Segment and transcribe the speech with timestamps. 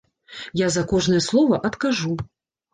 [0.61, 2.19] Я за кожнае слова адкажу.